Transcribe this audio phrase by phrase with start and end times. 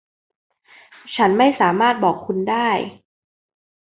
[1.15, 2.69] ฉันไม่สามารถบอกคุณได้.